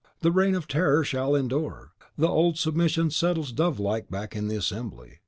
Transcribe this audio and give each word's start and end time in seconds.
The 0.21 0.31
reign 0.31 0.55
of 0.55 0.67
Terror 0.67 1.03
shall 1.03 1.35
endure! 1.35 1.91
The 2.17 2.27
old 2.27 2.57
submission 2.57 3.11
settles 3.11 3.51
dovelike 3.53 4.09
back 4.09 4.35
in 4.35 4.47
the 4.47 4.55
assembly! 4.57 5.19